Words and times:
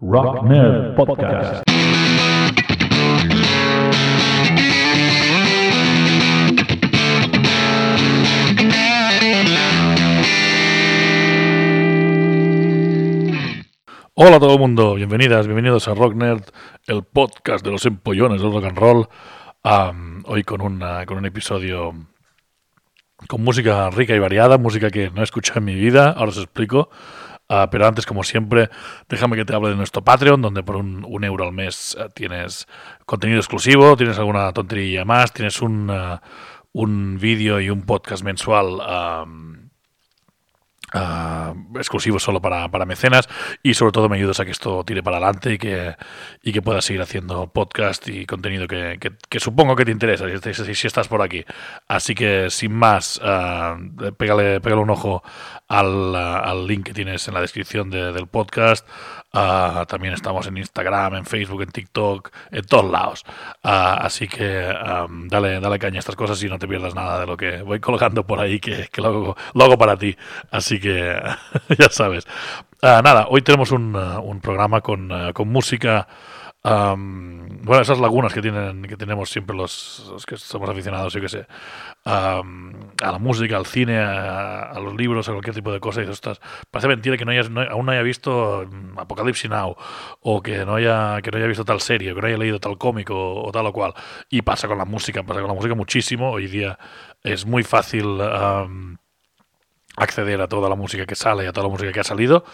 Rock 0.00 0.44
Nerd 0.44 0.94
Podcast. 0.94 1.64
Hola 14.14 14.36
a 14.36 14.38
todo 14.38 14.52
el 14.52 14.58
mundo, 14.60 14.94
bienvenidas, 14.94 15.46
bienvenidos 15.46 15.88
a 15.88 15.94
Rock 15.94 16.14
Nerd, 16.14 16.44
el 16.86 17.02
podcast 17.02 17.64
de 17.64 17.72
los 17.72 17.84
empollones 17.84 18.40
del 18.40 18.52
rock 18.52 18.66
and 18.66 18.78
roll. 18.78 19.08
Am, 19.64 20.22
hoy 20.26 20.44
con, 20.44 20.60
una, 20.60 21.06
con 21.06 21.18
un 21.18 21.26
episodio 21.26 21.92
con 23.26 23.42
música 23.42 23.90
rica 23.90 24.14
y 24.14 24.20
variada, 24.20 24.58
música 24.58 24.90
que 24.90 25.10
no 25.10 25.22
he 25.22 25.24
escuchado 25.24 25.58
en 25.58 25.64
mi 25.64 25.74
vida, 25.74 26.12
ahora 26.12 26.30
os 26.30 26.38
explico. 26.38 26.88
Ah, 27.50 27.68
pero 27.70 27.86
antes, 27.86 28.04
como 28.04 28.24
siempre, 28.24 28.68
déjame 29.08 29.36
que 29.36 29.44
te 29.46 29.54
hable 29.54 29.70
de 29.70 29.76
nuestro 29.76 30.04
Patreon, 30.04 30.42
donde 30.42 30.62
por 30.62 30.76
un, 30.76 31.04
un 31.08 31.24
euro 31.24 31.44
al 31.44 31.52
mes 31.52 31.96
eh, 31.98 32.08
tienes 32.14 32.66
contenido 33.06 33.38
exclusivo, 33.38 33.96
tienes 33.96 34.18
alguna 34.18 34.52
tontería 34.52 35.06
más, 35.06 35.32
tienes 35.32 35.62
un, 35.62 35.88
ah, 35.90 36.20
un 36.72 37.18
vídeo 37.18 37.58
y 37.60 37.70
un 37.70 37.82
podcast 37.82 38.22
mensual. 38.22 38.80
am, 38.82 39.57
ah, 40.92 41.54
exclusivo 41.76 42.18
solo 42.18 42.40
para, 42.40 42.68
para 42.70 42.84
mecenas 42.86 43.28
y 43.62 43.74
sobre 43.74 43.92
todo 43.92 44.08
me 44.08 44.16
ayudas 44.16 44.40
a 44.40 44.44
que 44.44 44.50
esto 44.50 44.84
tire 44.84 45.02
para 45.02 45.18
adelante 45.18 45.52
y 45.52 45.58
que, 45.58 45.96
y 46.42 46.52
que 46.52 46.62
puedas 46.62 46.84
seguir 46.84 47.02
haciendo 47.02 47.48
podcast 47.52 48.06
y 48.08 48.26
contenido 48.26 48.66
que, 48.66 48.98
que- 49.28 49.40
supongo 49.40 49.76
que 49.76 49.84
te 49.84 49.90
interesa 49.92 50.26
si, 50.74 50.86
estás 50.86 51.08
por 51.08 51.22
aquí. 51.22 51.44
Así 51.88 52.14
que 52.14 52.50
sin 52.50 52.72
más, 52.74 53.20
ah, 53.22 53.76
pégale, 54.16 54.60
pégale 54.60 54.82
un 54.82 54.90
ojo 54.90 55.22
al, 55.68 56.14
al 56.14 56.66
link 56.66 56.86
que 56.86 56.94
tienes 56.94 57.26
en 57.28 57.34
la 57.34 57.40
descripción 57.40 57.90
de- 57.90 58.12
del 58.12 58.26
podcast. 58.26 58.86
Ah, 59.32 59.84
también 59.88 60.14
estamos 60.14 60.46
en 60.46 60.56
Instagram, 60.56 61.16
en 61.16 61.26
Facebook, 61.26 61.62
en 61.62 61.70
TikTok, 61.70 62.30
en 62.50 62.64
todos 62.64 62.90
lados. 62.90 63.24
Ah, 63.62 63.98
así 64.00 64.26
que 64.26 64.72
dale, 65.26 65.60
dale 65.60 65.78
caña 65.78 65.96
a 65.96 66.00
estas 66.00 66.16
cosas 66.16 66.42
y 66.42 66.48
no 66.48 66.58
te 66.58 66.66
pierdas 66.66 66.94
nada 66.94 67.20
de 67.20 67.26
lo 67.26 67.36
que 67.36 67.62
voy 67.62 67.78
colgando 67.80 68.26
por 68.26 68.40
ahí, 68.40 68.58
que, 68.58 68.88
lo, 68.96 69.36
hago, 69.54 69.78
para 69.78 69.96
ti. 69.96 70.16
Así 70.50 70.80
que 70.80 71.20
ya 71.78 71.88
sabes. 71.90 72.26
Ah, 72.82 73.02
nada, 73.04 73.26
hoy 73.28 73.42
tenemos 73.42 73.70
un, 73.70 73.94
un 73.96 74.40
programa 74.40 74.80
con 74.80 75.08
música. 75.46 76.08
Bueno, 76.64 77.82
esas 77.82 77.98
lagunas 78.00 78.32
que 78.32 78.42
tienen 78.42 78.82
que 78.82 78.96
tenemos 78.96 79.30
siempre 79.30 79.56
los, 79.56 80.24
que 80.26 80.36
somos 80.36 80.68
aficionados, 80.68 81.12
yo 81.12 81.20
que 81.20 81.28
sé, 81.28 81.46
am, 82.04 82.72
a 83.02 83.12
la 83.12 83.18
música, 83.18 83.56
al 83.56 83.66
cine, 83.66 83.98
a, 83.98 84.72
los 84.80 84.94
libros, 84.94 85.28
a 85.28 85.32
cualquier 85.32 85.54
tipo 85.54 85.72
de 85.72 85.80
cosa. 85.80 86.00
Y 86.00 86.02
dices, 86.04 86.14
"Ostras, 86.14 86.40
parece 86.70 86.88
mentira 86.88 87.16
que 87.16 87.24
no 87.24 87.30
hayas, 87.30 87.48
aún 87.70 87.86
no 87.86 87.92
haya 87.92 88.02
visto 88.02 88.66
mm, 88.68 88.98
Apocalipsis 88.98 89.50
Now, 89.50 89.76
o 90.20 90.42
que 90.42 90.64
no 90.64 90.74
haya, 90.76 91.20
que 91.22 91.30
no 91.30 91.38
haya 91.38 91.46
visto 91.46 91.64
tal 91.64 91.80
serie, 91.80 92.12
o 92.12 92.14
que 92.14 92.20
no 92.22 92.26
haya 92.28 92.38
leído 92.38 92.58
tal 92.58 92.76
cómic, 92.78 93.08
o, 93.10 93.50
tal 93.52 93.66
o 93.66 93.72
cual. 93.72 93.94
Y 94.28 94.42
pasa 94.42 94.68
con 94.68 94.78
la 94.78 94.84
música, 94.84 95.22
pasa 95.22 95.40
con 95.40 95.48
la 95.48 95.54
música 95.54 95.74
muchísimo. 95.74 96.32
Hoy 96.32 96.48
día 96.48 96.78
es 97.22 97.46
muy 97.46 97.62
fácil. 97.62 98.20
acceder 99.96 100.40
a 100.40 100.46
toda 100.48 100.68
la 100.68 100.76
música 100.76 101.06
que 101.06 101.16
sale 101.16 101.44
y 101.44 101.46
a 101.48 101.52
toda 101.52 101.66
la 101.66 101.72
música 101.72 101.92
que 101.92 101.98
ha 102.00 102.04
salido, 102.04 102.44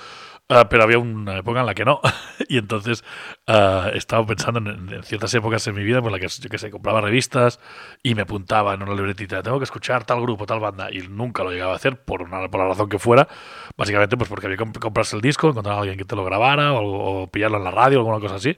ah, 0.48 0.68
pero 0.68 0.82
había 0.84 0.98
una 0.98 1.38
época 1.38 1.60
en 1.60 1.66
la 1.66 1.74
que 1.74 1.84
no. 1.84 2.00
y 2.48 2.58
entonces 2.58 3.04
ah, 3.46 3.90
estaba 3.94 4.26
pensando 4.26 4.58
en, 4.70 4.88
en 4.92 5.02
ciertas 5.02 5.32
épocas 5.34 5.66
en 5.66 5.74
mi 5.74 5.82
vida 5.84 5.98
en 5.98 6.12
la 6.12 6.18
que, 6.20 6.28
yo 6.28 6.48
que 6.50 6.58
sé, 6.58 6.70
compraba 6.70 7.00
revistas 7.00 7.60
y 8.02 8.14
me 8.14 8.22
apuntaba 8.22 8.74
en 8.74 8.82
una 8.82 8.94
libretita, 8.94 9.42
tengo 9.42 9.58
que 9.58 9.64
escuchar 9.64 10.04
tal 10.04 10.20
grupo, 10.22 10.46
tal 10.46 10.60
banda, 10.60 10.90
y 10.92 10.98
nunca 11.08 11.42
lo 11.44 11.50
llegaba 11.50 11.72
a 11.72 11.76
hacer 11.76 12.02
por, 12.04 12.22
una, 12.22 12.48
por 12.48 12.60
la 12.60 12.68
razón 12.68 12.88
que 12.88 12.98
fuera, 12.98 13.28
básicamente 13.76 14.16
pues 14.16 14.28
porque 14.28 14.46
había 14.46 14.58
que 14.58 14.64
comp- 14.64 14.78
comprarse 14.78 15.16
el 15.16 15.22
disco, 15.22 15.48
encontrar 15.50 15.76
a 15.76 15.80
alguien 15.80 15.98
que 15.98 16.04
te 16.04 16.16
lo 16.16 16.24
grabara 16.24 16.72
o, 16.72 17.22
o 17.24 17.26
pillarlo 17.30 17.58
en 17.58 17.64
la 17.64 17.70
radio 17.70 17.98
alguna 17.98 18.20
cosa 18.20 18.36
así. 18.36 18.56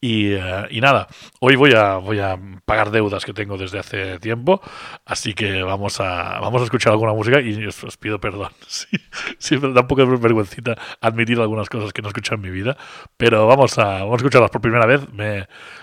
Y, 0.00 0.32
eh, 0.34 0.66
y 0.70 0.80
nada, 0.80 1.08
hoy 1.40 1.56
voy 1.56 1.72
a, 1.74 1.96
voy 1.96 2.18
a 2.20 2.38
pagar 2.64 2.90
deudas 2.90 3.24
que 3.24 3.32
tengo 3.32 3.56
desde 3.56 3.78
hace 3.78 4.18
tiempo, 4.18 4.60
así 5.04 5.32
que 5.34 5.62
vamos 5.62 6.00
a, 6.00 6.38
vamos 6.40 6.60
a 6.60 6.64
escuchar 6.64 6.92
alguna 6.92 7.12
música 7.14 7.40
y 7.40 7.64
os, 7.66 7.82
os 7.82 7.96
pido 7.96 8.20
perdón. 8.20 8.52
Sí, 8.68 8.86
sí, 9.38 9.56
da 9.56 9.80
un 9.80 9.86
poco 9.86 10.04
de 10.04 10.16
vergüencita 10.16 10.76
admitir 11.00 11.40
algunas 11.40 11.68
cosas 11.68 11.92
que 11.92 12.02
no 12.02 12.08
he 12.08 12.10
escuchado 12.10 12.36
en 12.36 12.42
mi 12.42 12.50
vida, 12.50 12.76
pero 13.16 13.46
vamos 13.46 13.78
a, 13.78 14.00
vamos 14.00 14.14
a 14.14 14.16
escucharlas 14.16 14.50
por 14.50 14.60
primera 14.60 14.86
vez. 14.86 15.00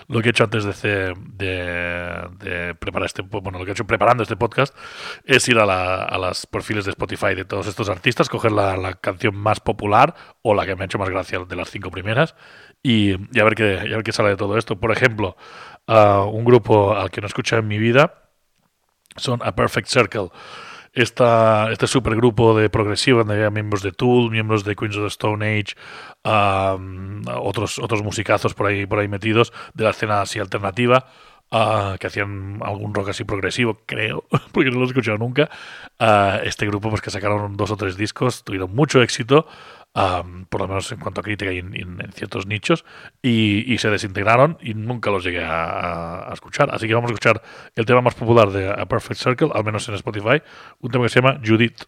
Lo 0.08 0.20
que 0.20 0.28
he 0.28 0.30
hecho 0.30 0.44
antes 0.44 0.64
de, 0.82 1.14
de, 2.38 2.74
preparar 2.78 3.06
este, 3.06 3.22
bueno, 3.22 3.58
lo 3.58 3.64
que 3.64 3.70
he 3.70 3.74
hecho 3.74 3.86
preparando 3.86 4.22
este 4.22 4.36
podcast 4.36 4.76
es 5.24 5.48
ir 5.48 5.58
a, 5.58 5.66
la- 5.66 6.04
a 6.04 6.18
las 6.18 6.46
perfiles 6.46 6.84
de 6.84 6.90
Spotify 6.92 7.34
de 7.34 7.44
todos 7.44 7.66
estos 7.66 7.88
artistas, 7.88 8.28
coger 8.28 8.52
la, 8.52 8.76
la 8.76 8.94
canción 8.94 9.34
más 9.36 9.60
popular 9.60 10.14
o 10.42 10.54
la 10.54 10.66
que 10.66 10.76
me 10.76 10.82
ha 10.82 10.86
hecho 10.86 10.98
más 10.98 11.08
gracia 11.10 11.38
de 11.40 11.56
las 11.56 11.70
cinco 11.70 11.90
primeras 11.90 12.34
y, 12.84 13.16
y 13.36 13.40
a 13.40 13.44
ver 13.44 13.56
qué, 13.56 13.78
a 13.80 13.84
ver 13.96 14.04
qué 14.04 14.12
sale 14.12 14.30
de 14.30 14.36
todo 14.36 14.58
esto. 14.58 14.78
Por 14.78 14.92
ejemplo, 14.92 15.36
ah, 15.88 16.24
un 16.30 16.44
grupo 16.44 16.94
al 16.94 17.10
que 17.10 17.20
no 17.22 17.26
he 17.26 17.28
escuchado 17.28 17.62
en 17.62 17.68
mi 17.68 17.78
vida 17.78 18.14
son 19.16 19.40
A 19.44 19.54
Perfect 19.56 19.88
Circle. 19.88 20.30
Esta, 20.92 21.72
este 21.72 21.88
supergrupo 21.88 22.56
de 22.56 22.70
progresivo 22.70 23.18
donde 23.18 23.34
había 23.34 23.50
miembros 23.50 23.82
de 23.82 23.92
Tool, 23.92 24.30
miembros 24.30 24.64
de 24.64 24.76
Queens 24.76 24.96
of 24.96 25.02
the 25.02 25.08
Stone 25.08 25.44
Age, 25.44 25.74
am, 26.22 27.22
otros, 27.34 27.80
otros 27.80 28.02
musicazos 28.04 28.54
por 28.54 28.66
ahí, 28.68 28.86
por 28.86 29.00
ahí 29.00 29.08
metidos 29.08 29.52
de 29.74 29.84
la 29.84 29.90
escena 29.90 30.20
así 30.22 30.38
alternativa. 30.38 31.06
ah, 31.50 31.96
que 32.00 32.06
hacían 32.08 32.60
algún 32.64 32.94
rock 32.94 33.10
así 33.10 33.24
progresivo, 33.24 33.80
creo, 33.86 34.24
porque 34.52 34.70
no 34.70 34.78
lo 34.78 34.84
he 34.84 34.88
escuchado 34.88 35.18
nunca. 35.18 35.50
Ah, 35.98 36.40
este 36.44 36.66
grupo, 36.66 36.90
pues 36.90 37.02
que 37.02 37.10
sacaron 37.10 37.56
dos 37.56 37.70
o 37.70 37.76
tres 37.76 37.96
discos, 37.96 38.44
tuvieron 38.44 38.74
mucho 38.74 39.02
éxito, 39.02 39.46
am, 39.94 40.46
por 40.46 40.60
lo 40.60 40.68
menos 40.68 40.90
en 40.92 40.98
cuanto 40.98 41.20
a 41.20 41.24
crítica 41.24 41.52
y 41.52 41.58
en, 41.58 41.98
ciertos 42.14 42.46
nichos, 42.46 42.84
y, 43.22 43.76
se 43.78 43.90
desintegraron 43.90 44.58
y 44.60 44.74
nunca 44.74 45.10
los 45.10 45.24
llegué 45.24 45.44
a- 45.44 46.28
a 46.30 46.32
escuchar. 46.34 46.68
Así 46.74 46.86
que 46.88 46.94
vamos 46.94 47.10
a 47.10 47.14
escuchar 47.14 47.42
el 47.76 47.86
tema 47.86 48.00
más 48.02 48.14
popular 48.14 48.50
de 48.50 48.70
A 48.70 48.86
Perfect 48.86 49.20
Circle, 49.20 49.50
al 49.54 49.64
menos 49.64 49.88
en 49.88 49.94
Spotify, 49.94 50.42
un 50.80 50.90
tema 50.90 51.04
que 51.04 51.08
se 51.10 51.20
llama 51.20 51.40
Judith. 51.44 51.84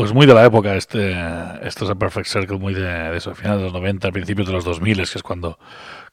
Pues 0.00 0.14
muy 0.14 0.24
de 0.24 0.32
la 0.32 0.46
época, 0.46 0.76
este, 0.76 1.10
esto 1.60 1.84
es 1.84 1.90
el 1.90 1.98
Perfect 1.98 2.26
Circle, 2.26 2.58
muy 2.58 2.72
de, 2.72 2.80
de 2.80 3.18
eso, 3.18 3.34
finales 3.34 3.58
de 3.58 3.64
los 3.64 3.74
90, 3.74 4.10
principios 4.12 4.46
de 4.46 4.54
los 4.54 4.64
2000, 4.64 4.96
que 4.96 5.02
es 5.02 5.22
cuando 5.22 5.58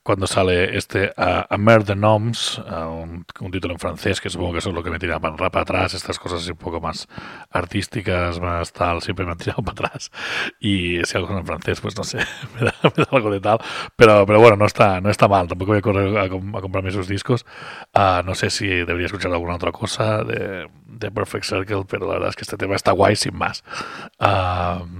cuando 0.03 0.25
sale 0.25 0.77
este 0.77 1.13
uh, 1.17 1.43
A 1.49 1.57
Mer 1.57 1.83
de 1.83 1.93
Noms, 1.93 2.59
uh, 2.59 3.05
un, 3.41 3.51
título 3.51 3.73
en 3.73 3.79
francés, 3.79 4.21
que 4.21 4.29
supongo 4.29 4.53
que 4.53 4.59
eso 4.59 4.69
es 4.69 4.75
lo 4.75 4.81
que 4.81 4.89
me 4.89 4.99
tira 4.99 5.19
para, 5.19 5.35
para 5.35 5.61
atrás, 5.61 5.93
estas 5.93 6.17
cosas 6.17 6.41
así 6.41 6.51
un 6.51 6.57
poco 6.57 6.79
más 6.79 7.07
artísticas, 7.49 8.39
más 8.39 8.71
tal, 8.71 9.01
siempre 9.01 9.25
me 9.25 9.33
han 9.33 9.37
tirado 9.37 9.61
para 9.65 9.87
atrás. 9.87 10.11
Y 10.61 11.03
si 11.03 11.17
algo 11.17 11.37
en 11.37 11.45
francés, 11.45 11.81
pues 11.81 11.97
no 11.97 12.05
sé, 12.05 12.19
me 12.59 12.65
da, 12.65 12.73
algo 13.11 13.31
de 13.31 13.41
tal. 13.41 13.59
Pero, 13.95 14.25
pero 14.25 14.39
bueno, 14.39 14.55
no 14.55 14.65
está, 14.65 15.01
no 15.01 15.09
está 15.09 15.27
mal, 15.27 15.47
tampoco 15.47 15.71
voy 15.71 15.79
a 15.79 15.81
correr 15.81 16.17
a, 16.17 16.23
a 16.23 16.29
comprarme 16.61 16.89
esos 16.89 17.07
discos. 17.09 17.45
Uh, 17.93 18.21
no 18.25 18.33
sé 18.33 18.49
si 18.49 18.65
debería 18.67 19.07
escuchar 19.07 19.31
alguna 19.33 19.55
otra 19.55 19.71
cosa 19.73 20.23
de, 20.87 21.11
Perfect 21.11 21.45
Circle, 21.45 21.85
pero 21.87 22.07
la 22.07 22.13
verdad 22.13 22.29
es 22.29 22.35
que 22.35 22.43
este 22.43 22.57
tema 22.57 22.75
está 22.75 22.91
guay 22.91 23.15
sin 23.15 23.35
más. 23.35 23.63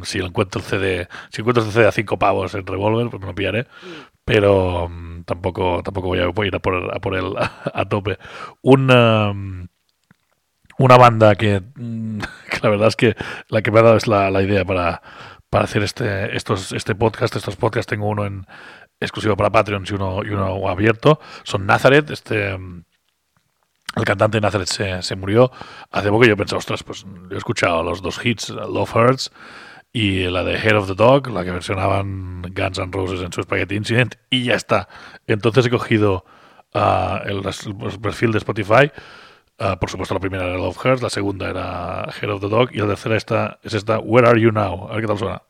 si 0.04 0.20
encuentro 0.20 0.62
el 0.62 0.66
CD, 0.66 1.08
si 1.30 1.42
encuentro 1.42 1.64
el 1.64 1.72
CD 1.72 1.88
a 1.88 1.92
cinco 1.92 2.20
pavos 2.20 2.54
en 2.56 2.66
Revolver, 2.66 3.10
pues 3.10 3.22
me 3.22 3.28
lo 3.28 3.36
pillaré 3.36 3.68
pero 4.28 4.88
um, 4.88 5.24
tampoco, 5.24 5.82
tampoco 5.84 6.10
voy 6.10 6.20
a, 6.20 6.46
ir 6.46 6.54
a 6.54 6.60
por, 6.60 6.94
a 6.94 7.00
por 7.00 7.16
él 7.16 7.34
a, 7.38 7.72
a, 7.74 7.86
tope. 7.86 8.20
Una, 8.62 9.32
una 10.78 10.98
banda 10.98 11.36
que, 11.36 11.64
que, 11.76 12.60
la 12.62 12.70
verdad 12.70 12.90
es 12.90 12.98
que 12.98 13.16
la 13.48 13.62
que 13.62 13.72
me 13.72 13.80
ha 13.80 13.84
dado 13.84 13.96
es 13.96 14.06
la, 14.06 14.30
la 14.30 14.44
idea 14.44 14.66
para, 14.66 15.02
para 15.50 15.64
hacer 15.64 15.82
este, 15.82 16.36
estos, 16.36 16.74
este 16.74 16.94
podcast. 16.94 17.38
Estos 17.38 17.56
podcasts 17.56 17.90
tengo 17.90 18.10
uno 18.10 18.26
en 18.26 18.46
exclusivo 19.00 19.38
para 19.38 19.50
Patreons 19.50 19.90
y 19.92 19.94
uno, 19.94 20.20
y 20.26 20.32
uno 20.32 20.68
abierto. 20.68 21.22
Son 21.44 21.66
Nazareth, 21.66 22.10
este... 22.10 22.58
El 23.98 24.06
cantante 24.06 24.40
Nazareth 24.40 24.70
se, 24.70 25.02
se 25.02 25.16
murió 25.16 25.52
hace 25.92 26.10
poco 26.10 26.26
yo 26.26 26.38
pensé, 26.38 26.56
ostras, 26.56 26.84
pues 26.84 27.04
yo 27.04 27.36
he 27.36 27.38
escuchado 27.38 27.84
los 27.84 28.02
dos 28.02 28.24
hits, 28.24 28.50
Love 28.50 28.96
Hurts 28.96 29.32
y 29.92 30.26
la 30.26 30.44
de 30.44 30.56
Head 30.56 30.78
of 30.78 30.88
the 30.88 30.94
Dog, 30.94 31.28
la 31.30 31.44
que 31.44 31.52
versionaban 31.52 32.44
Guns 32.44 32.78
N' 32.78 32.92
Roses 32.92 33.22
en 33.22 33.32
su 33.32 33.42
Spaghetti 33.42 33.76
Incident, 33.76 34.16
y 34.30 34.44
ya 34.44 34.54
está. 34.54 34.88
Entonces 35.26 35.66
he 35.66 35.70
cogido 35.70 36.26
uh, 36.76 37.26
el, 37.26 37.38
el, 37.38 38.00
perfil 38.00 38.32
de 38.32 38.38
Spotify. 38.38 38.92
Uh, 39.60 39.76
por 39.80 39.90
supuesto, 39.90 40.14
la 40.14 40.20
primera 40.20 40.46
era 40.46 40.58
Love 40.58 40.78
Hurts, 40.86 41.02
la 41.02 41.10
segunda 41.10 41.50
era 41.50 42.08
Head 42.22 42.30
of 42.30 42.42
the 42.42 42.50
Dog, 42.50 42.70
y 42.74 42.78
la 42.78 42.88
tercera 42.88 43.18
esta, 43.18 43.60
es 43.64 43.74
esta 43.74 43.98
Where 43.98 44.28
Are 44.28 44.40
You 44.40 44.52
Now? 44.52 44.88
A 44.90 44.94
ver 44.94 45.02
qué 45.02 45.08
tal 45.08 45.18
suena. 45.18 45.42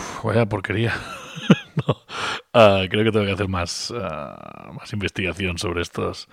Uff, 0.00 0.24
vaya 0.24 0.46
porquería. 0.46 0.92
Ah, 2.52 2.82
creo 2.90 3.04
que 3.04 3.12
tengo 3.12 3.24
que 3.26 3.32
hacer 3.32 3.48
más, 3.48 3.92
ah, 3.96 4.70
más 4.72 4.92
investigación 4.92 5.56
sobre 5.56 5.82
estos, 5.82 6.28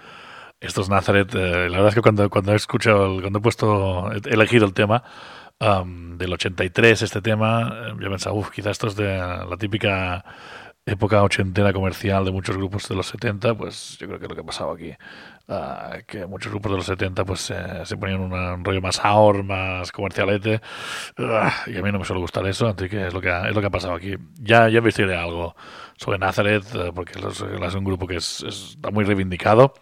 estos 0.60 0.90
Nazareth. 0.90 1.36
Eh, 1.36 1.70
la 1.70 1.78
verdad 1.78 1.90
es 1.90 1.96
que 1.96 2.02
cuando, 2.02 2.30
cuando 2.30 2.54
he 2.54 2.56
escuchado, 2.56 3.22
cuando 3.22 3.40
he 3.40 3.42
puesto, 3.42 4.12
he 4.12 4.34
elegido 4.34 4.66
el 4.66 4.74
tema 4.74 5.04
del 5.60 6.34
83, 6.34 7.02
este 7.02 7.22
tema, 7.22 7.88
eh, 7.88 7.94
yo 8.00 8.10
pensaba, 8.10 8.36
uff, 8.36 8.50
quizás 8.52 8.72
esto 8.72 8.88
es 8.88 8.96
de 8.96 9.18
la 9.18 9.58
típica 9.58 10.24
época 10.88 11.22
ochentera 11.22 11.74
comercial 11.74 12.24
de 12.24 12.32
muchos 12.32 12.56
grupos 12.56 12.88
de 12.88 12.96
los 12.96 13.08
70, 13.08 13.56
pues 13.56 13.98
yo 14.00 14.08
creo 14.08 14.20
que 14.20 14.26
es 14.26 14.30
lo 14.30 14.36
que 14.36 14.42
ha 14.42 14.46
pasado 14.46 14.72
aquí. 14.72 14.94
Ah, 15.50 16.00
que 16.06 16.26
muchos 16.26 16.52
grupos 16.52 16.72
de 16.72 16.78
los 16.78 16.86
70 16.86 17.24
pues 17.26 17.52
eh, 17.52 17.82
se 17.86 17.96
ponían 17.96 18.20
un 18.20 18.66
rollo 18.66 18.82
más 18.82 19.00
hour, 19.04 19.44
más 19.44 19.92
comercialete, 19.92 20.62
uh, 21.20 21.70
y 21.70 21.78
a 21.78 21.82
mí 21.82 21.92
no 21.92 22.00
me 22.00 22.06
suele 22.06 22.22
gustar 22.22 22.46
eso, 22.48 22.68
así 22.68 22.90
que 22.90 23.08
es 23.08 23.14
lo 23.14 23.22
que 23.22 23.30
ha, 23.30 23.48
es 23.48 23.56
lo 23.56 23.62
que 23.62 23.68
ha 23.68 23.70
pasado 23.70 23.94
aquí. 23.94 24.16
Ya, 24.42 24.68
ya 24.70 24.82
de 24.82 25.16
algo 25.16 25.56
sobre 25.98 26.20
Nazareth, 26.20 26.76
eh, 26.76 26.92
porque 26.94 27.14
es, 27.20 27.76
un 27.76 27.84
grupo 27.84 28.08
que 28.08 28.18
es, 28.18 28.44
está 28.44 28.92
muy 28.92 29.04
reivindicado 29.06 29.74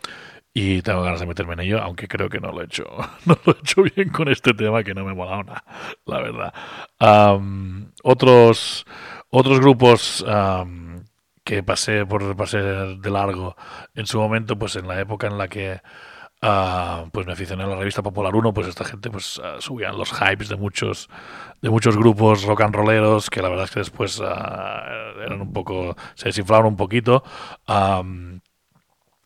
y 0.53 0.81
tengo 0.81 1.01
ganas 1.01 1.19
de 1.19 1.25
meterme 1.25 1.53
en 1.53 1.61
ello, 1.61 1.81
aunque 1.81 2.07
creo 2.07 2.29
que 2.29 2.39
no 2.39 2.51
lo 2.51 2.61
he 2.61 2.65
hecho, 2.65 2.85
no 3.25 3.37
lo 3.45 3.53
he 3.53 3.59
hecho 3.59 3.83
bien 3.83 4.09
con 4.09 4.27
este 4.27 4.53
tema 4.53 4.83
que 4.83 4.93
no 4.93 5.03
me 5.03 5.13
mola 5.13 5.43
nada, 5.43 5.63
la 6.05 6.21
verdad. 6.21 6.53
otros, 8.03 8.85
otros 9.29 9.59
grupos 9.59 10.23
que 11.45 11.63
pasé 11.63 12.05
por 12.05 12.35
pasé 12.35 12.57
de 12.57 13.09
largo 13.11 13.55
en 13.93 14.07
su 14.07 14.19
momento, 14.19 14.57
pues 14.57 14.75
en 14.75 14.87
la 14.87 14.99
época 14.99 15.27
en 15.27 15.37
la 15.37 15.47
que 15.47 15.79
uh, 16.41 17.09
pues 17.11 17.27
me 17.27 17.33
aficioné 17.33 17.63
a 17.63 17.67
la 17.67 17.75
revista 17.75 18.01
Popular 18.01 18.35
1, 18.35 18.53
pues 18.53 18.67
esta 18.67 18.83
gente 18.83 19.09
pues 19.11 19.37
uh, 19.37 19.61
subían 19.61 19.97
los 19.97 20.11
hypes 20.11 20.49
de 20.49 20.55
muchos 20.57 21.07
de 21.61 21.69
muchos 21.69 21.97
grupos 21.97 22.43
rock 22.43 22.61
and 22.61 22.75
rolleros 22.75 23.29
que 23.29 23.41
la 23.41 23.49
verdad 23.49 23.65
es 23.65 23.71
que 23.71 23.79
después 23.79 24.19
uh, 24.19 24.23
eran 25.23 25.39
un 25.41 25.53
poco 25.53 25.95
se 26.15 26.29
desinflaron 26.29 26.65
un 26.65 26.77
poquito. 26.77 27.23
Um, 27.67 28.41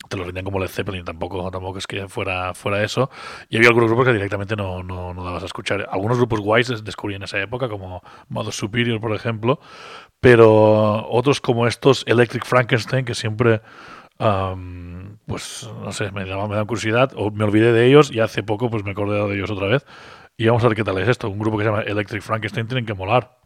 te 0.10 0.18
lo 0.18 0.26
vendían 0.26 0.44
como 0.44 0.60
Led 0.60 0.70
Zeppelin, 0.70 1.06
tampoco, 1.06 1.52
tampoco 1.52 1.78
es 1.78 1.86
que 1.86 2.08
fuera, 2.08 2.54
fuera 2.54 2.84
eso. 2.84 3.12
Y 3.48 3.58
había 3.58 3.70
algunos 3.70 3.90
grupos 3.90 4.08
que 4.08 4.14
directamente 4.14 4.56
no, 4.56 4.82
no, 4.82 5.14
no 5.14 5.24
dabas 5.24 5.44
a 5.44 5.46
escuchar. 5.46 5.88
Algunos 5.92 6.18
grupos 6.18 6.40
guays 6.40 6.84
descubrí 6.84 7.16
en 7.16 7.24
esa 7.24 7.40
época, 7.40 7.70
como 7.70 8.02
Modo 8.28 8.52
Superior, 8.52 9.00
por 9.00 9.14
ejemplo, 9.14 9.60
pero 10.20 11.08
otros 11.10 11.42
como 11.42 11.68
estos, 11.68 12.04
Electric 12.08 12.46
Frankenstein, 12.46 13.06
que 13.06 13.16
siempre, 13.16 13.62
pues 14.18 15.70
no 15.84 15.92
sé, 15.92 16.12
me 16.12 16.26
me 16.26 16.56
dan 16.56 16.66
curiosidad, 16.66 17.12
o 17.16 17.32
me 17.32 17.44
olvidé 17.46 17.72
de 17.74 17.86
ellos 17.86 18.12
y 18.12 18.20
hace 18.20 18.44
poco 18.44 18.70
pues 18.70 18.84
me 18.84 18.92
acordé 18.92 19.22
de 19.28 19.36
ellos 19.36 19.52
otra 19.52 19.68
vez. 19.68 19.86
Y 20.38 20.46
vamos 20.48 20.64
a 20.64 20.68
ver 20.70 20.78
qué 20.78 20.84
tal 20.86 20.98
es 21.00 21.08
esto. 21.10 21.30
Un 21.30 21.40
grupo 21.40 21.58
que 21.58 21.66
se 21.66 21.70
llama 21.70 21.84
Electric 21.84 22.22
Frankenstein 22.22 22.68
tienen 22.68 22.86
que 22.86 22.94
molar. 22.94 23.38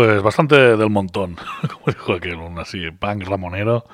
Pues 0.00 0.22
bastante 0.22 0.78
del 0.78 0.88
montón, 0.88 1.36
como 1.60 1.84
dijo 1.88 2.14
aquel, 2.14 2.38
así, 2.56 2.90
punk 2.90 3.22
ramonero, 3.28 3.84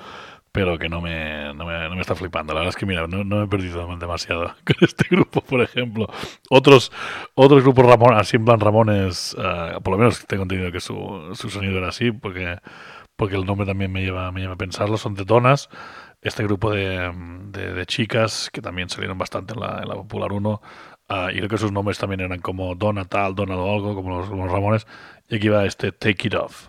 pero 0.53 0.79
que 0.79 0.89
no 0.89 1.01
me, 1.01 1.53
no 1.53 1.67
me, 1.67 1.89
no 1.89 1.97
me 1.97 2.01
está 2.01 2.15
flipando. 2.15 2.55
La 2.55 2.61
verdad 2.61 2.69
es 2.69 2.77
que, 2.77 2.87
mira, 2.87 3.09
no, 3.09 3.25
me 3.25 3.43
he 3.43 3.49
perdido 3.49 3.85
demasiado 3.97 4.55
con 4.65 4.77
este 4.83 5.09
grupo, 5.11 5.41
por 5.41 5.63
ejemplo. 5.63 6.07
Otros 6.49 6.93
otros 7.35 7.65
grupos 7.65 7.87
Ramones, 7.87 8.21
así 8.21 8.37
en 8.37 8.45
plan 8.45 8.61
Ramones, 8.61 9.35
uh, 9.35 9.83
por 9.83 9.95
lo 9.95 9.99
menos 9.99 10.25
tengo 10.29 10.45
entendido 10.45 10.71
que 10.71 10.79
su, 10.79 11.33
su 11.35 11.51
sonido 11.51 11.79
era 11.79 11.89
así, 11.89 12.13
porque, 12.13 12.61
porque 13.17 13.35
el 13.35 13.45
nombre 13.45 13.67
también 13.67 13.91
me 13.91 14.03
lleva, 14.03 14.31
me 14.31 14.43
lleva 14.43 14.55
a 14.55 14.59
pensarlo, 14.59 14.99
son 14.99 15.17
Tetonas, 15.17 15.69
este 16.23 16.45
grupo 16.45 16.71
de, 16.71 17.13
de, 17.47 17.73
de, 17.73 17.87
chicas 17.87 18.49
que 18.53 18.63
también 18.63 18.89
salieron 18.89 19.19
bastante 19.19 19.55
en 19.55 19.61
la, 19.61 19.81
en 19.83 19.89
la 19.89 19.97
Popular 19.97 20.33
1, 20.33 20.63
Uh, 21.09 21.31
y 21.31 21.37
creo 21.37 21.49
que 21.49 21.59
sus 21.59 21.73
nombres 21.73 21.99
también 21.99 22.21
eran 22.21 22.41
como 22.41 22.75
Dona 22.75 23.05
tal, 23.05 23.35
Dona 23.35 23.57
o 23.57 23.75
algo, 23.75 23.95
como 23.95 24.19
los 24.19 24.29
Ramones. 24.29 24.87
Y 25.29 25.37
aquí 25.37 25.49
va 25.49 25.65
este 25.65 25.93
Take 25.93 26.29
It 26.29 26.35
Off. 26.35 26.69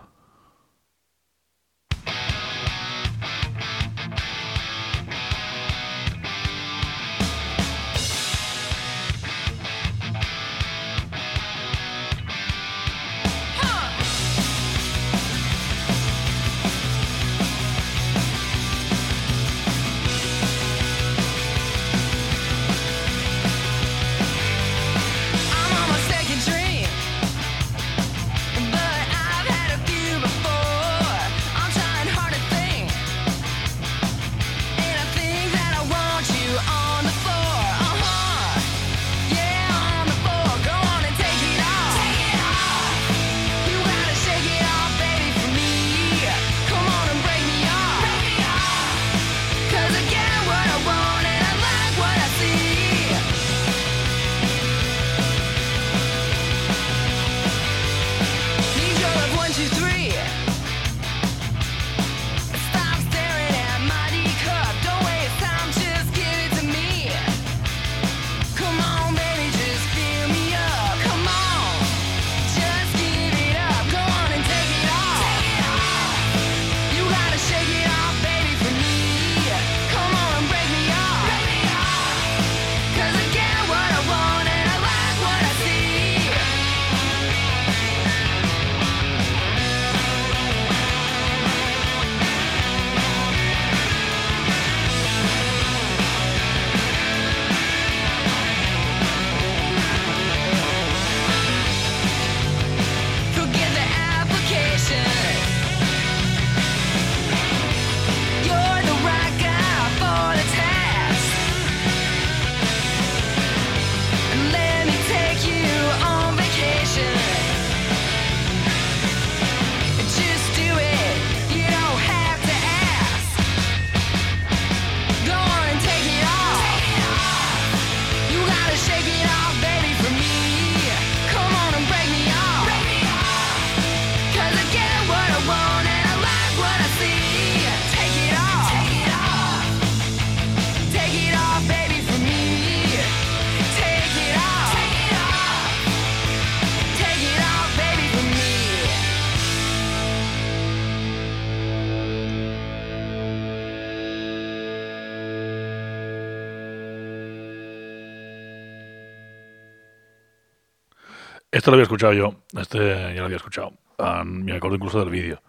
Este 161.58 161.72
lo 161.72 161.74
había 161.74 161.82
escuchado 161.82 162.12
yo. 162.12 162.34
Este 162.56 162.78
ya 162.78 163.18
lo 163.18 163.24
había 163.24 163.36
escuchado. 163.36 163.72
Ah, 163.98 164.22
me 164.24 164.52
acuerdo 164.52 164.76
incluso 164.76 165.00
del 165.00 165.10
vídeo. 165.10 165.42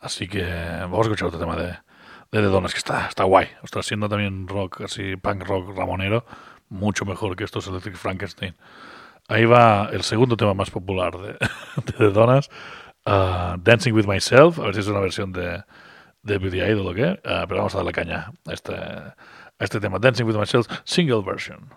Así 0.00 0.28
que 0.28 0.42
vamos 0.42 0.98
a 0.98 1.02
escuchar 1.04 1.28
otro 1.28 1.40
tema 1.40 1.56
de, 1.56 1.68
de 1.68 1.78
The 2.30 2.42
Donuts, 2.42 2.74
que 2.74 2.78
está, 2.78 3.06
está 3.08 3.24
guay. 3.24 3.48
Está 3.62 3.82
siendo 3.82 4.06
también 4.06 4.48
rock, 4.48 4.82
así 4.82 5.16
punk 5.16 5.44
rock 5.44 5.74
ramonero, 5.74 6.26
mucho 6.68 7.06
mejor 7.06 7.36
que 7.36 7.44
estos 7.44 7.66
Electric 7.68 7.96
Frankenstein. 7.96 8.54
Ahí 9.28 9.46
va 9.46 9.88
el 9.90 10.02
segundo 10.02 10.36
tema 10.36 10.52
más 10.52 10.70
popular 10.70 11.16
de, 11.16 11.32
de 11.86 11.92
The 11.96 12.10
Donuts, 12.10 12.50
ah, 13.06 13.56
Dancing 13.58 13.94
with 13.94 14.04
Myself. 14.04 14.58
A 14.58 14.64
ver 14.64 14.74
si 14.74 14.80
es 14.80 14.88
una 14.88 15.00
versión 15.00 15.32
de, 15.32 15.64
de 16.22 16.36
Beauty 16.36 16.60
Idol 16.60 16.88
o 16.88 16.92
qué. 16.92 17.18
Ah, 17.24 17.46
pero 17.48 17.60
vamos 17.60 17.74
a 17.74 17.78
darle 17.78 17.92
caña 17.92 18.30
a 18.46 18.52
este, 18.52 18.74
a 18.74 19.14
este 19.58 19.80
tema, 19.80 19.98
Dancing 19.98 20.26
with 20.26 20.36
Myself, 20.36 20.66
single 20.84 21.22
version. 21.22 21.70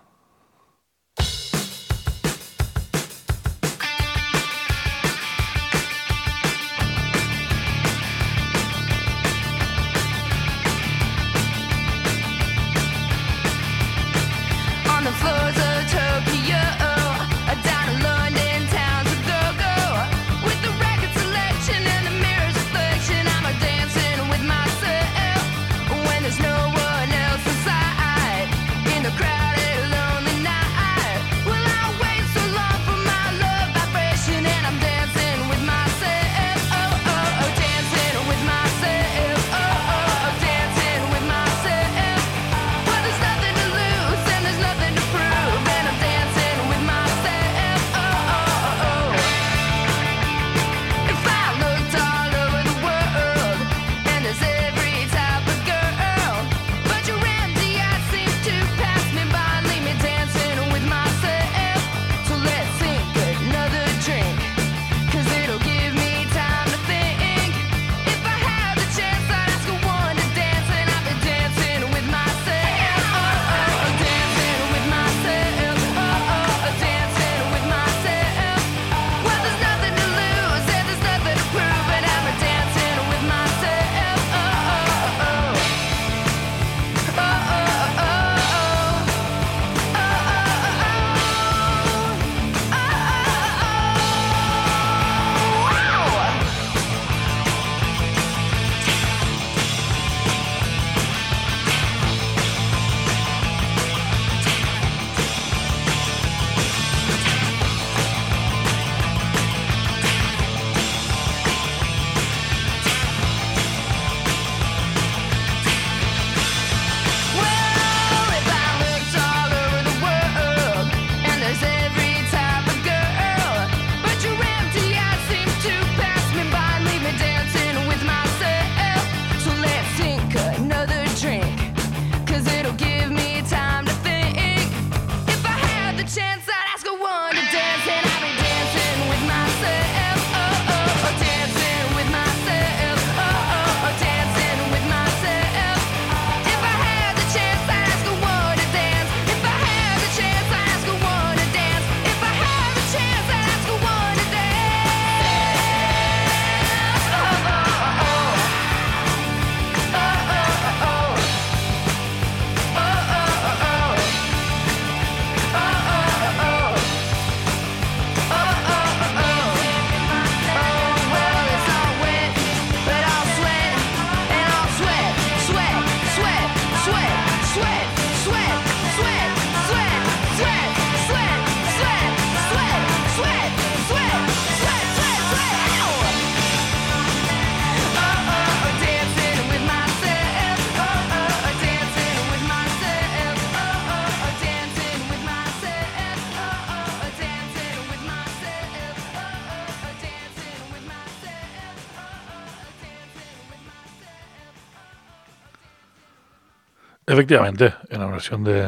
Efectivamente, 207.20 207.74
en 207.90 208.00
la 208.00 208.06
versión 208.06 208.44
de 208.44 208.66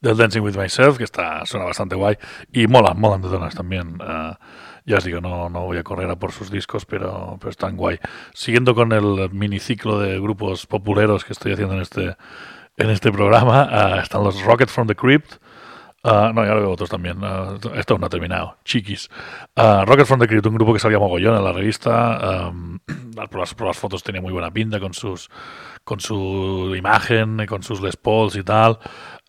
del 0.00 0.16
Dancing 0.16 0.40
with 0.40 0.56
Myself, 0.56 0.98
que 0.98 1.04
está 1.04 1.46
suena 1.46 1.66
bastante 1.66 1.94
guay 1.94 2.16
y 2.52 2.66
mola, 2.66 2.94
molan 2.94 3.22
de 3.22 3.28
donas 3.28 3.54
también. 3.54 3.96
Ah, 4.00 4.40
ya 4.84 4.98
os 4.98 5.04
digo, 5.04 5.20
no, 5.20 5.48
no 5.48 5.60
voy 5.60 5.78
a 5.78 5.84
correr 5.84 6.10
a 6.10 6.16
por 6.16 6.32
sus 6.32 6.50
discos, 6.50 6.84
pero, 6.84 7.36
pero 7.38 7.50
están 7.50 7.76
guay. 7.76 8.00
Siguiendo 8.34 8.74
con 8.74 8.90
el 8.90 9.30
miniciclo 9.30 10.00
de 10.00 10.18
grupos 10.20 10.66
populeros 10.66 11.24
que 11.24 11.32
estoy 11.32 11.52
haciendo 11.52 11.74
en 11.74 11.82
este 11.82 12.16
en 12.76 12.90
este 12.90 13.12
programa, 13.12 13.68
ah, 13.70 14.00
están 14.02 14.24
los 14.24 14.42
Rocket 14.42 14.68
from 14.68 14.88
the 14.88 14.96
Crypt. 14.96 15.34
Ah, 16.02 16.32
no, 16.34 16.44
ya 16.44 16.54
lo 16.54 16.60
veo 16.60 16.70
otros 16.72 16.90
también. 16.90 17.18
Ah, 17.22 17.54
esto 17.76 17.96
no 17.98 18.06
ha 18.06 18.10
terminado. 18.10 18.56
Chiquis. 18.64 19.08
Ah, 19.54 19.84
Rocket 19.86 20.06
from 20.06 20.18
the 20.18 20.26
Crypt, 20.26 20.44
un 20.46 20.54
grupo 20.56 20.72
que 20.72 20.80
salía 20.80 20.98
mogollón 20.98 21.36
en 21.36 21.44
la 21.44 21.52
revista. 21.52 22.46
am, 22.48 22.80
por, 23.30 23.38
las, 23.38 23.54
por 23.54 23.68
las 23.68 23.78
fotos 23.78 24.02
tenía 24.02 24.20
muy 24.20 24.32
buena 24.32 24.50
pinta 24.50 24.80
con 24.80 24.92
sus 24.92 25.30
con 25.84 26.00
su 26.00 26.74
imagen, 26.76 27.46
con 27.46 27.62
sus 27.62 27.80
Les 27.80 27.96
Pauls 27.96 28.36
y 28.36 28.42
tal. 28.42 28.78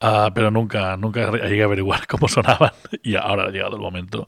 Ah, 0.01 0.29
pero 0.33 0.51
nunca, 0.51 0.97
nunca 0.97 1.31
llegué 1.31 1.61
a 1.61 1.65
averiguar 1.65 2.07
cómo 2.07 2.27
sonaban. 2.27 2.71
Y 3.03 3.15
ahora 3.15 3.45
ha 3.45 3.49
llegado 3.49 3.75
el 3.75 3.81
momento 3.81 4.27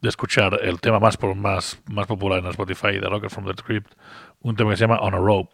de 0.00 0.08
escuchar 0.08 0.58
el 0.62 0.80
tema 0.80 0.98
más, 0.98 1.18
más, 1.36 1.80
más 1.86 2.06
popular 2.06 2.40
en 2.40 2.46
Spotify 2.46 2.98
de 2.98 3.08
Rocket 3.08 3.30
from 3.30 3.46
the 3.46 3.54
Crypt. 3.54 3.92
Un 4.40 4.56
tema 4.56 4.70
que 4.70 4.76
se 4.76 4.84
llama 4.84 4.98
On 5.00 5.14
a 5.14 5.18
Rope. 5.18 5.52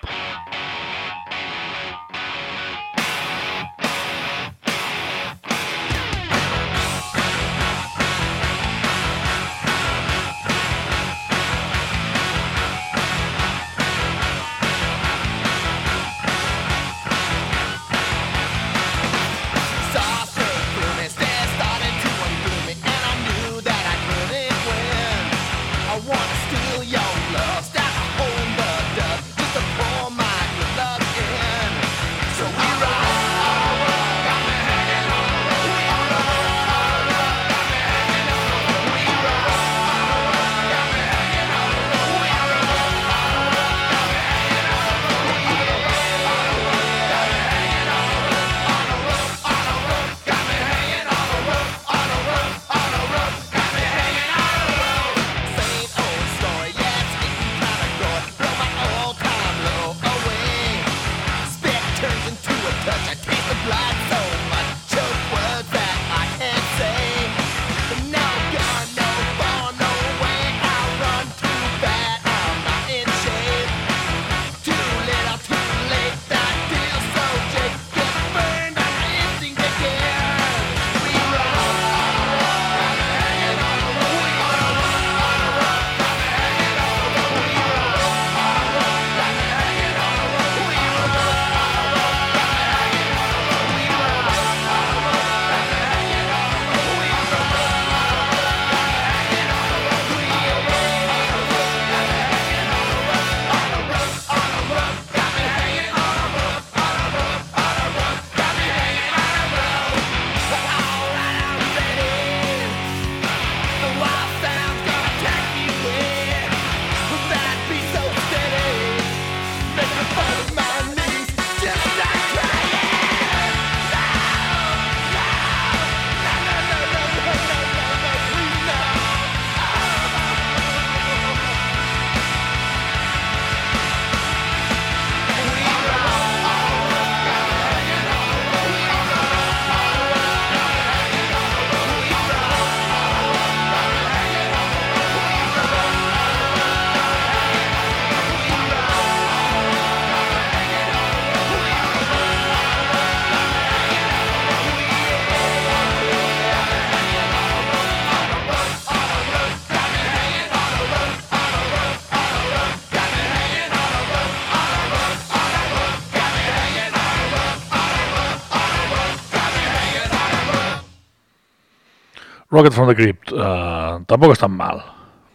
Rocket 172.62 172.75
from 172.75 172.88
the 172.88 172.94
Crypt 172.94 173.33
eh, 173.33 174.05
tampoco 174.07 174.35
es 174.35 174.38
tan 174.38 174.53
mal, 174.53 174.85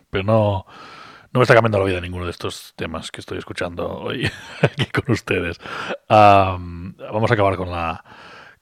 pero 0.09 0.23
no, 0.23 0.65
no 1.33 1.39
me 1.39 1.41
está 1.41 1.53
cambiando 1.53 1.79
la 1.79 1.83
vida 1.83 1.99
ninguno 1.99 2.23
de 2.23 2.31
estos 2.31 2.71
temas 2.77 3.11
que 3.11 3.19
estoy 3.19 3.37
escuchando 3.37 3.85
hoy 3.85 4.31
aquí 4.61 4.85
con 4.85 5.11
ustedes. 5.11 5.59
Am, 6.07 6.95
vamos 6.95 7.29
a 7.29 7.33
acabar 7.33 7.57
con 7.57 7.69
la 7.69 8.01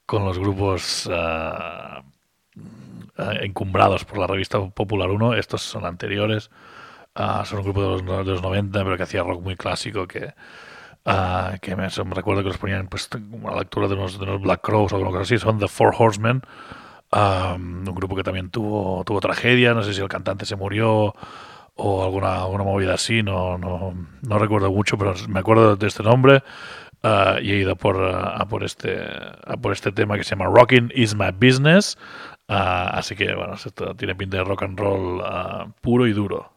con 0.08 0.26
los 0.26 0.40
grupos 0.40 1.08
eh, 1.14 2.02
encumbrados 3.42 4.04
por 4.04 4.18
la 4.18 4.26
revista 4.26 4.60
Popular 4.60 5.12
1. 5.12 5.36
Estos 5.36 5.62
son 5.62 5.86
anteriores. 5.86 6.50
Ah, 7.14 7.44
son 7.46 7.60
un 7.60 7.66
grupo 7.66 7.84
de 7.84 7.90
los, 7.90 8.26
de 8.26 8.32
los 8.32 8.42
90, 8.42 8.84
pero 8.84 8.98
que 8.98 9.04
hacía 9.04 9.22
rock 9.22 9.44
muy 9.44 9.56
clásico 9.56 10.08
que, 10.08 10.34
ah, 11.06 11.58
que 11.62 11.76
me 11.76 11.88
recuerdo 11.88 12.42
que 12.42 12.50
los 12.50 12.58
ponían 12.58 12.88
pues, 12.88 13.10
como 13.10 13.48
a 13.50 13.52
la 13.52 13.60
lectura 13.60 13.88
de 13.88 13.94
unos, 13.94 14.18
de 14.18 14.24
unos 14.24 14.42
Black 14.42 14.62
Crows 14.62 14.92
o 14.92 14.96
algo 14.96 15.20
así. 15.20 15.38
Son 15.38 15.60
The 15.60 15.68
Four 15.68 15.94
Horsemen. 15.96 16.42
Um, 17.16 17.88
un 17.88 17.96
grupo 17.96 18.14
que 18.16 18.24
también 18.24 18.50
tuvo, 18.50 19.04
tuvo 19.06 19.22
tragedia, 19.22 19.74
no 19.74 19.84
sé 19.84 19.94
si 19.94 20.02
el 20.02 20.10
cantante 20.10 20.46
se 20.46 20.58
murió 20.58 21.16
o 21.76 22.04
alguna, 22.04 22.42
alguna 22.42 22.66
movida 22.66 22.96
así, 22.96 23.24
no, 23.24 23.58
no, 23.58 23.94
no 24.22 24.40
recuerdo 24.40 24.70
mucho, 24.70 24.98
pero 24.98 25.14
me 25.30 25.40
acuerdo 25.40 25.78
de 25.78 25.88
este 25.88 26.04
nombre 26.04 26.44
uh, 27.04 27.40
y 27.42 27.52
he 27.52 27.58
ido 27.60 27.78
por, 27.78 28.04
a, 28.04 28.46
por 28.50 28.66
este, 28.66 29.00
por 29.62 29.72
este 29.72 29.94
tema 29.94 30.18
que 30.18 30.26
se 30.26 30.32
llama 30.36 30.52
Rocking 30.54 30.92
is 30.94 31.16
my 31.16 31.32
business, 31.32 31.98
Uh, 32.48 32.94
así 32.94 33.16
que 33.16 33.34
bueno, 33.34 33.56
esto 33.56 33.96
tiene 33.96 34.14
pinta 34.14 34.38
de 34.38 34.44
rock 34.44 34.64
and 34.64 34.80
roll 34.80 35.20
uh, 35.20 35.72
puro 35.82 36.06
y 36.06 36.14
duro. 36.14 36.52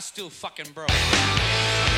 Still 0.00 0.30
fucking 0.30 0.72
broke? 0.72 1.89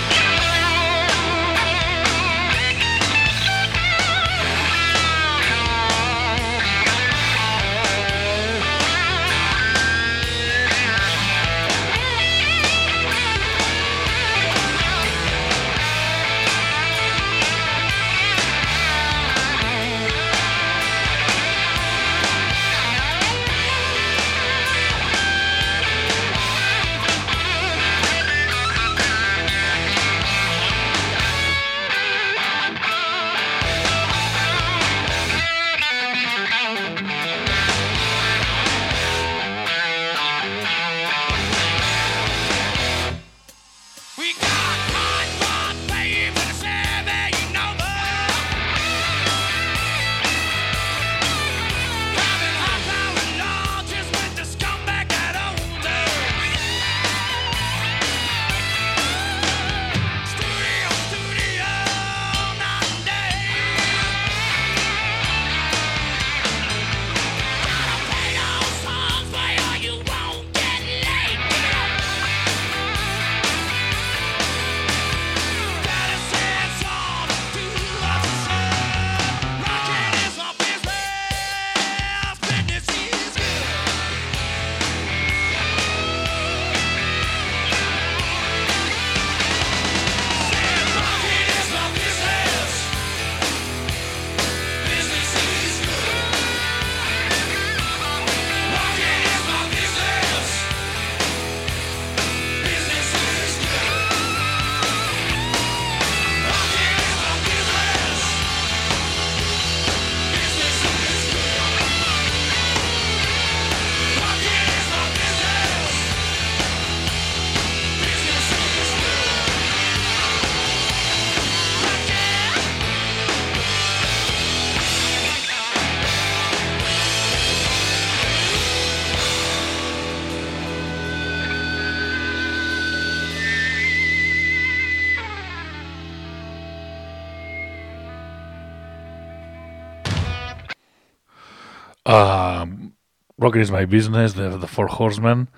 Rockin' 143.42 143.60
is 143.60 143.72
My 143.72 143.86
Business 143.86 144.36
de 144.36 144.56
The 144.56 144.68
Four 144.68 144.88
Horsemen, 144.96 145.48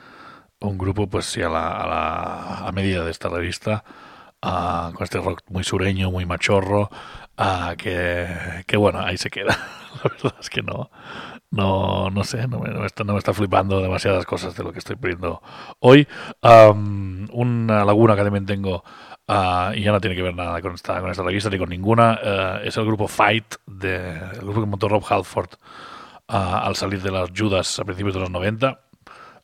un 0.61 0.79
grupo 0.79 1.07
pues 1.07 1.27
sí 1.27 1.43
a 1.43 1.51
la, 1.51 1.71
a 1.71 1.87
la 1.87 2.69
a 2.69 2.73
medida 2.73 3.05
de 3.05 3.11
esta 3.11 3.29
revista, 3.29 3.85
ah, 4.41 4.91
con 4.95 5.05
este 5.05 5.21
rock 5.21 5.43
muy 5.51 5.65
sureño, 5.65 6.11
muy 6.11 6.25
machorro, 6.25 6.89
ah, 7.37 7.75
que, 7.77 8.65
que 8.67 8.79
bueno, 8.79 9.01
ahí 9.01 9.19
se 9.19 9.29
queda. 9.29 9.59
La 10.03 10.11
verdad 10.11 10.35
es 10.41 10.49
que 10.49 10.63
no, 10.63 10.91
no, 11.51 12.09
no 12.09 12.25
sé, 12.25 12.49
no 12.49 12.59
me, 12.59 12.71
no 12.71 12.81
me 12.81 12.87
está, 12.87 13.05
no 13.05 13.13
me 13.13 13.19
está 13.19 13.35
flipando 13.35 13.83
demasiadas 13.83 14.25
cosas 14.25 14.57
de 14.57 14.65
lo 14.65 14.73
que 14.73 14.79
estoy 14.79 14.97
poniendo 14.97 15.43
hoy. 15.81 16.09
Am, 16.41 17.29
una 17.33 17.85
laguna 17.85 18.17
que 18.17 18.23
también 18.23 18.47
tengo, 18.47 18.83
ah, 19.29 19.73
y 19.75 19.83
ya 19.83 19.93
no 19.93 20.01
tiene 20.01 20.17
que 20.17 20.23
ver 20.23 20.35
nada 20.35 20.63
con 20.63 20.73
esta, 20.73 21.03
con 21.03 21.11
esta 21.11 21.23
revista 21.23 21.51
ni 21.51 21.59
con 21.59 21.69
ninguna, 21.69 22.19
eh, 22.23 22.61
es 22.65 22.79
el 22.79 22.87
grupo 22.87 23.09
Fight, 23.09 23.57
de, 23.67 24.17
el 24.33 24.41
grupo 24.41 24.61
que 24.61 24.67
montó 24.69 24.89
Rob 24.89 25.05
Halford 25.07 25.51
al 26.29 26.77
salir 26.77 27.03
de 27.03 27.11
las 27.11 27.31
Judas 27.37 27.79
a 27.79 27.85
principios 27.85 28.15
de 28.15 28.21
los 28.21 28.31
90 28.31 28.81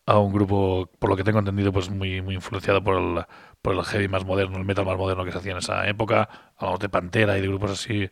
a 0.06 0.18
un 0.18 0.32
grupo, 0.32 0.90
por 0.98 1.10
lo 1.10 1.16
que 1.16 1.24
tengo 1.24 1.38
entendido, 1.38 1.72
pues 1.72 1.90
muy, 1.90 2.20
muy 2.22 2.34
influenciado 2.34 2.82
por 2.82 2.96
el, 2.96 3.24
por 3.62 3.74
el 3.74 3.84
heavy 3.84 4.08
más 4.08 4.24
moderno, 4.24 4.58
el 4.58 4.64
metal 4.64 4.84
más 4.84 4.96
moderno 4.96 5.24
que 5.24 5.32
se 5.32 5.38
hacía 5.38 5.52
en 5.52 5.58
esa 5.58 5.86
época, 5.88 6.28
hablamos 6.56 6.80
de 6.80 6.88
Pantera 6.88 7.38
y 7.38 7.40
de 7.42 7.48
grupos 7.48 7.72
así 7.72 8.10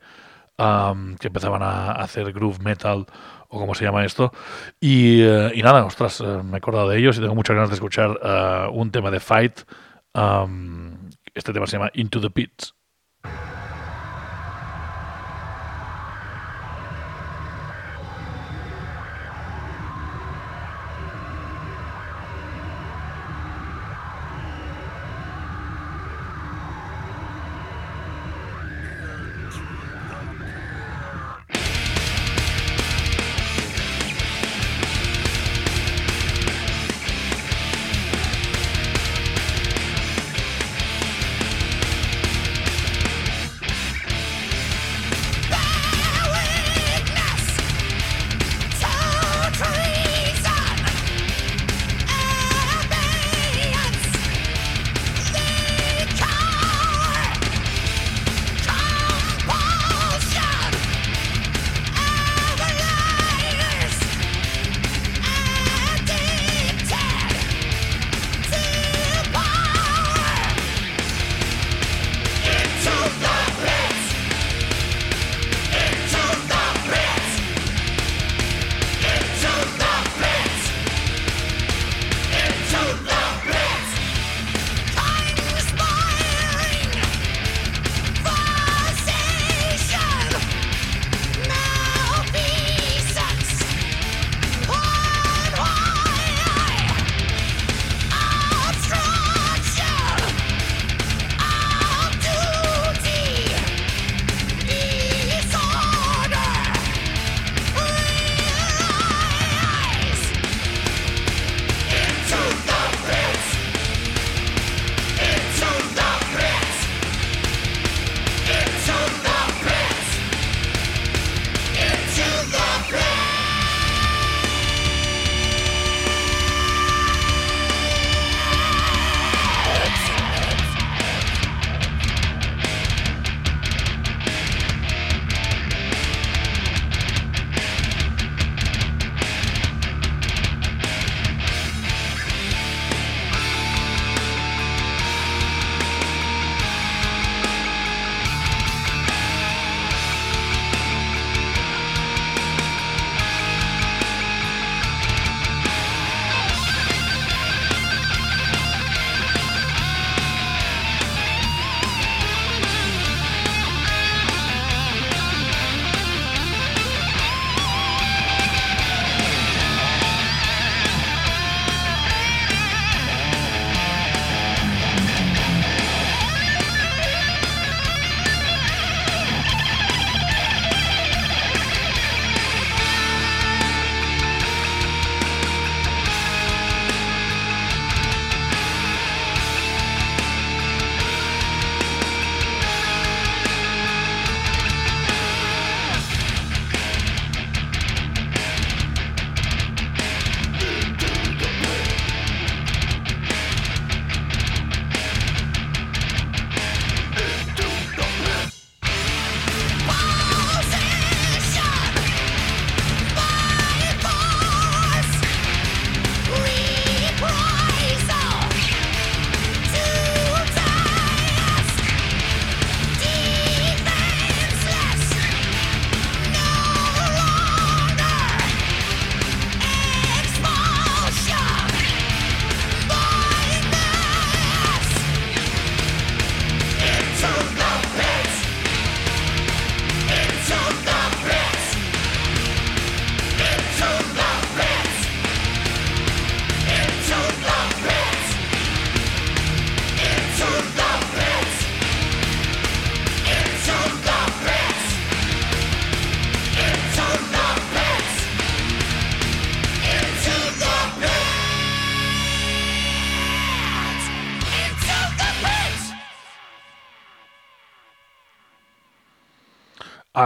am, 0.59 1.16
que 1.16 1.28
empezaban 1.28 1.62
a 1.62 1.92
hacer 1.92 2.33
groove 2.33 2.61
metal 2.62 3.07
o 3.48 3.59
como 3.59 3.74
se 3.74 3.85
llama 3.85 4.04
esto. 4.04 4.33
Y, 4.81 5.22
eh, 5.22 5.52
nada, 5.62 5.85
ostras, 5.85 6.20
eh, 6.20 6.24
me 6.44 6.54
he 6.54 6.59
acordado 6.59 6.88
de 6.88 6.98
ellos 6.98 7.16
y 7.18 7.20
tengo 7.20 7.35
muchas 7.35 7.57
ganas 7.57 7.70
de 7.70 7.76
escuchar 7.76 8.18
eh, 8.22 8.68
un 8.72 8.90
tema 8.90 9.11
de 9.11 9.20
Fight. 9.20 9.61
am, 10.14 11.11
este 11.35 11.52
tema 11.52 11.66
se 11.66 11.78
llama 11.78 11.90
Into 11.94 12.20
the 12.20 12.31
Pits. 12.31 12.77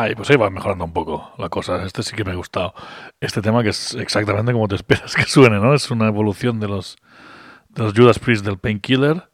Ay, 0.03 0.17
pues 0.17 0.29
ahí 0.31 0.37
va 0.37 0.51
mejorando 0.51 0.85
un 0.85 0.93
poco 0.93 1.33
la 1.39 1.49
cosa. 1.49 1.85
Este 1.85 2.03
sí 2.03 2.17
que 2.17 2.25
me 2.25 2.33
ha 2.33 2.35
gustado. 2.35 2.75
Este 3.21 3.41
tema 3.41 3.63
que 3.63 3.69
es 3.69 3.95
exactamente 3.95 4.53
como 4.53 4.67
te 4.67 4.75
esperas 4.75 5.15
que 5.15 5.23
suene, 5.23 5.61
¿no? 5.61 5.75
Es 5.75 5.93
una 5.93 6.09
evolución 6.09 6.59
de 6.59 6.67
los, 6.67 6.97
de 7.69 7.85
los 7.85 7.93
Judas 7.95 8.19
Priest 8.19 8.45
del 8.45 8.59
Painkiller 8.59 9.29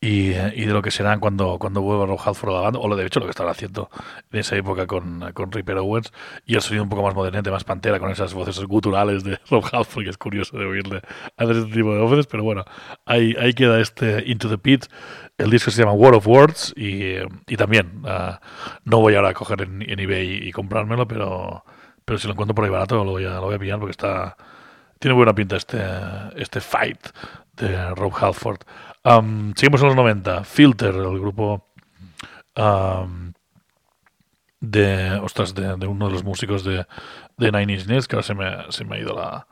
y, 0.00 0.30
y 0.30 0.64
de 0.64 0.72
lo 0.72 0.80
que 0.80 0.90
serán 0.90 1.20
cuando, 1.20 1.58
cuando 1.58 1.82
vuelva 1.82 2.06
Rob 2.06 2.18
Halford 2.24 2.48
a 2.48 2.54
la 2.54 2.60
banda, 2.62 2.78
o 2.78 2.88
lo 2.88 2.96
de 2.96 3.04
hecho 3.04 3.20
lo 3.20 3.26
que 3.26 3.32
estaban 3.32 3.52
haciendo 3.52 3.90
en 4.32 4.40
esa 4.40 4.56
época 4.56 4.86
con, 4.86 5.30
con 5.34 5.52
Ripper 5.52 5.76
Owens, 5.76 6.10
y 6.46 6.54
el 6.54 6.62
sonido 6.62 6.84
un 6.84 6.88
poco 6.88 7.02
más 7.02 7.14
modernete, 7.14 7.50
más 7.50 7.64
pantera, 7.64 7.98
con 7.98 8.10
esas 8.10 8.32
voces 8.32 8.58
guturales 8.64 9.22
de 9.22 9.38
Rob 9.50 9.62
Halford, 9.70 10.04
que 10.04 10.10
es 10.10 10.16
curioso 10.16 10.56
de 10.56 10.64
oírle 10.64 11.02
hacer 11.36 11.56
este 11.56 11.72
tipo 11.72 11.94
de 11.94 12.00
voces, 12.00 12.26
pero 12.26 12.42
bueno, 12.42 12.64
ahí, 13.04 13.36
ahí 13.38 13.52
queda 13.52 13.78
este 13.78 14.24
Into 14.26 14.48
the 14.48 14.56
Pit. 14.56 14.86
El 15.40 15.50
disco 15.50 15.70
se 15.70 15.80
llama 15.80 15.92
War 15.92 16.14
of 16.14 16.26
Words, 16.26 16.74
y, 16.76 17.16
también 17.56 18.02
ah, 18.04 18.40
no 18.84 19.00
voy 19.00 19.14
ahora 19.14 19.30
a 19.30 19.34
coger 19.34 19.62
en, 19.62 19.98
eBay 19.98 20.48
y 20.48 20.52
comprármelo, 20.52 21.08
pero, 21.08 21.64
pero 22.04 22.18
si 22.18 22.26
lo 22.26 22.34
encuentro 22.34 22.54
por 22.54 22.64
ahí 22.64 22.70
barato 22.70 23.02
lo 23.04 23.12
voy 23.12 23.24
a, 23.24 23.34
lo 23.34 23.46
voy 23.46 23.54
a 23.54 23.58
pillar 23.58 23.78
porque 23.78 23.92
está 23.92 24.36
tiene 24.98 25.14
buena 25.14 25.34
pinta 25.34 25.56
este, 25.56 25.82
este 26.36 26.60
fight 26.60 27.08
de 27.54 27.94
Rob 27.94 28.12
Halford. 28.14 28.60
Am, 29.02 29.54
seguimos 29.56 29.80
en 29.80 29.88
los 29.88 29.96
90. 29.96 30.44
Filter, 30.44 30.94
el 30.94 31.18
grupo 31.18 31.72
am, 32.54 33.32
de, 34.60 35.12
ostras, 35.22 35.54
de, 35.54 35.86
uno 35.86 36.06
de 36.06 36.12
los 36.12 36.22
músicos 36.22 36.64
de, 36.64 36.86
de 37.38 37.50
Nine 37.50 37.72
Inch 37.72 37.86
Nails, 37.86 38.06
que 38.06 38.16
ahora 38.16 38.26
se 38.26 38.34
me, 38.34 38.50
se 38.68 38.84
me 38.84 38.96
ha 38.96 38.98
ido 39.00 39.14
la 39.16 39.46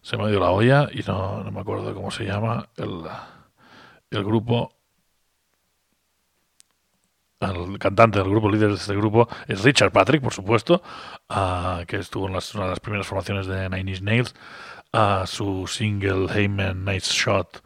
se 0.00 0.16
me 0.18 0.24
ha 0.24 0.30
ido 0.30 0.40
la 0.40 0.50
olla 0.50 0.88
y 0.92 1.00
no, 1.00 1.42
no 1.42 1.50
me 1.50 1.60
acuerdo 1.60 1.94
cómo 1.94 2.10
se 2.10 2.24
llama 2.24 2.68
el, 2.76 3.02
el 4.10 4.24
grupo. 4.24 4.73
El 7.52 7.78
cantante 7.78 8.18
del 8.18 8.28
grupo, 8.30 8.48
líder 8.50 8.68
de 8.70 8.74
este 8.76 8.94
grupo, 8.94 9.28
es 9.48 9.62
Richard 9.62 9.92
Patrick, 9.92 10.22
por 10.22 10.32
supuesto, 10.32 10.82
ah, 11.28 11.82
que 11.86 11.96
estuvo 11.96 12.26
en 12.26 12.34
las- 12.34 12.54
una 12.54 12.64
de 12.64 12.70
las 12.70 12.80
primeras 12.80 13.06
formaciones 13.06 13.46
de 13.46 13.68
Nine 13.68 13.90
Inch 13.90 14.02
Nails. 14.02 14.34
Ah, 14.92 15.24
su 15.26 15.66
single 15.66 16.26
Heyman 16.32 16.84
Nice 16.84 17.12
Shot, 17.12 17.62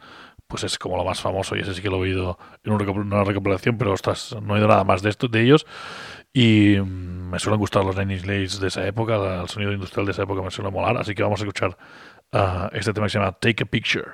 pues 0.47 0.63
es 0.63 0.79
como 0.79 0.97
lo 0.97 1.03
más 1.05 1.21
famoso 1.21 1.55
y 1.55 1.59
ese 1.59 1.73
sí 1.75 1.81
que 1.81 1.89
lo 1.89 1.97
he 1.97 1.99
oído 2.09 2.39
en 2.63 2.71
una 2.73 3.23
recopilación, 3.23 3.77
pero 3.77 3.93
ostras, 3.93 4.35
no 4.41 4.53
he 4.53 4.57
oído 4.57 4.67
nada 4.67 4.83
más 4.83 5.01
de 5.03 5.09
esto, 5.11 5.27
de 5.27 5.41
ellos. 5.43 5.65
Y 6.33 6.77
mm, 6.79 7.29
me 7.31 7.39
suelen 7.39 7.59
gustar 7.59 7.83
los 7.85 7.95
Nine 7.97 8.15
Inch 8.15 8.25
Nails 8.25 8.59
de 8.59 8.67
esa 8.67 8.85
época, 8.87 9.41
el 9.41 9.49
sonido 9.49 9.71
industrial 9.73 10.05
de 10.05 10.11
esa 10.13 10.23
época 10.23 10.41
me 10.41 10.51
suele 10.51 10.71
molar, 10.71 10.97
así 10.97 11.13
que 11.15 11.23
vamos 11.23 11.39
a 11.41 11.43
escuchar 11.43 11.77
ah, 12.31 12.69
este 12.73 12.93
tema 12.93 13.05
que 13.07 13.11
se 13.11 13.19
llama 13.19 13.31
Take 13.33 13.63
a 13.63 13.65
Picture. 13.67 14.07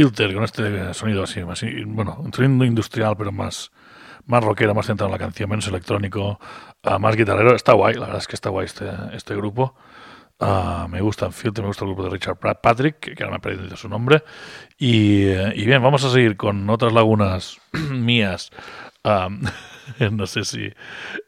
Filter, 0.00 0.32
con 0.32 0.44
este 0.44 0.94
sonido 0.94 1.24
así, 1.24 1.42
bueno, 1.84 2.16
un 2.20 2.32
sonido 2.32 2.64
industrial, 2.64 3.18
pero 3.18 3.32
más, 3.32 3.70
más 4.24 4.42
rockero, 4.42 4.74
más 4.74 4.86
centrado 4.86 5.08
en 5.08 5.12
la 5.12 5.18
canción, 5.18 5.50
menos 5.50 5.68
electrónico, 5.68 6.40
ah, 6.84 6.98
más 6.98 7.16
guitarrero. 7.16 7.54
Está 7.54 7.74
guay, 7.74 7.96
la 7.96 8.06
verdad 8.06 8.16
es 8.16 8.26
que 8.26 8.34
está 8.34 8.48
guay 8.48 8.64
este, 8.64 8.86
este 9.12 9.36
grupo. 9.36 9.74
Ah, 10.38 10.86
me 10.88 11.02
gusta 11.02 11.30
Filter, 11.30 11.62
me 11.62 11.68
gusta 11.68 11.84
el 11.84 11.90
grupo 11.90 12.04
de 12.04 12.10
Richard 12.12 12.38
Patrick, 12.38 12.98
que, 12.98 13.22
ahora 13.22 13.32
me 13.32 13.36
ha 13.36 13.40
perdido 13.40 13.76
su 13.76 13.90
nombre. 13.90 14.24
Y, 14.78 15.24
y 15.24 15.66
bien, 15.66 15.82
vamos 15.82 16.02
a 16.02 16.10
seguir 16.10 16.38
con 16.38 16.70
otras 16.70 16.94
lagunas 16.94 17.58
mías. 17.90 18.50
Ah, 19.04 19.28
no 20.12 20.26
sé 20.26 20.46
si 20.46 20.72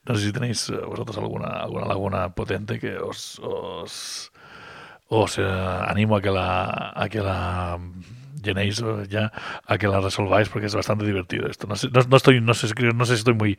no 0.07 0.15
sé 0.15 0.25
si 0.25 0.33
tenéis 0.33 0.71
eh, 0.71 0.77
vosotros 0.77 1.19
alguna, 1.19 1.49
alguna 1.49 1.85
laguna 1.85 2.35
potente 2.35 2.79
que 2.79 2.97
os, 2.97 3.39
os, 3.41 4.33
os 5.09 5.39
eh, 5.39 5.43
animo 5.43 6.17
a 6.17 6.23
que 6.23 6.31
la 6.31 6.93
a 6.97 7.09
que 7.11 7.21
la 7.21 7.79
llenéis 8.43 8.81
eh, 8.81 9.07
ya 9.09 9.33
a 9.67 9.79
que 9.79 9.89
la 9.89 10.01
resolváis 10.01 10.49
porque 10.49 10.67
es 10.67 10.75
bastante 10.75 11.05
divertido 11.05 11.49
esto. 11.49 11.67
No 11.67 11.77
sé, 11.77 11.89
no, 11.91 12.17
estoy 12.17 12.41
no 12.41 12.55
sé, 12.55 12.69
no 12.95 13.05
sé 13.05 13.15
si 13.15 13.19
estoy 13.21 13.35
muy 13.35 13.59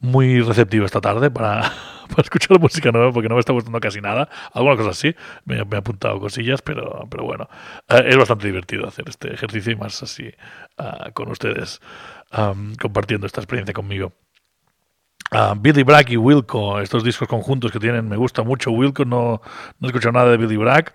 muy 0.00 0.42
receptivo 0.42 0.84
esta 0.84 1.00
tarde 1.00 1.30
para, 1.30 1.72
para 2.08 2.22
escuchar 2.22 2.58
música 2.60 2.90
nueva 2.92 3.12
porque 3.12 3.28
no 3.28 3.36
me 3.36 3.40
está 3.40 3.52
gustando 3.52 3.80
casi 3.80 4.00
nada. 4.00 4.28
Alguna 4.52 4.76
cosa 4.76 4.90
así 4.90 5.14
me, 5.44 5.56
he 5.56 5.76
apuntado 5.76 6.20
cosillas 6.20 6.62
pero 6.62 7.06
pero 7.10 7.24
bueno 7.24 7.48
eh, 7.88 8.04
es 8.06 8.16
bastante 8.16 8.46
divertido 8.46 8.86
hacer 8.86 9.08
este 9.08 9.32
ejercicio 9.32 9.72
y 9.72 9.76
más 9.76 10.02
así 10.02 10.30
ah, 10.78 11.10
con 11.12 11.30
ustedes 11.30 11.80
compartiendo 12.80 13.28
esta 13.28 13.40
experiencia 13.40 13.72
conmigo. 13.72 14.12
Ah, 15.30 15.54
Billy 15.58 15.82
Bragg 15.82 16.10
y 16.10 16.16
Wilco, 16.16 16.80
estos 16.80 17.02
discos 17.02 17.26
conjuntos 17.26 17.72
que 17.72 17.80
tienen, 17.80 18.08
me 18.08 18.16
gusta 18.16 18.42
mucho. 18.42 18.70
Wilco 18.70 19.04
no, 19.04 19.40
no 19.80 19.88
he 19.88 19.90
escuchado 19.90 20.12
nada 20.12 20.30
de 20.30 20.36
Billy 20.36 20.56
Bragg, 20.56 20.92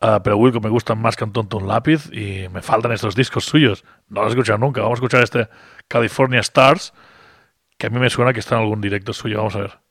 ah, 0.00 0.22
pero 0.22 0.36
Wilco 0.36 0.60
me 0.60 0.68
gusta 0.68 0.94
más 0.94 1.16
que 1.16 1.24
un 1.24 1.32
tonto 1.32 1.58
un 1.58 1.68
lápiz 1.68 2.10
y 2.12 2.48
me 2.48 2.62
faltan 2.62 2.92
estos 2.92 3.14
discos 3.14 3.44
suyos. 3.44 3.84
No 4.08 4.22
los 4.22 4.30
he 4.30 4.34
escuchado 4.34 4.58
nunca. 4.58 4.80
Vamos 4.80 4.96
a 4.96 5.00
escuchar 5.00 5.22
este 5.22 5.48
California 5.88 6.40
Stars, 6.40 6.92
que 7.78 7.86
a 7.86 7.90
mí 7.90 7.98
me 7.98 8.10
suena 8.10 8.32
que 8.32 8.40
está 8.40 8.56
en 8.56 8.62
algún 8.62 8.80
directo 8.80 9.12
suyo. 9.12 9.38
Vamos 9.38 9.56
a 9.56 9.60
ver. 9.60 9.89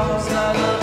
California 0.00 0.79